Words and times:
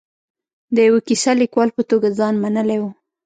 د 0.75 0.77
یوه 0.87 0.99
کیسه 1.07 1.31
لیکوال 1.41 1.69
په 1.77 1.83
توګه 1.89 2.07
ځان 2.19 2.33
منلی 2.43 2.79
و. 2.81 2.85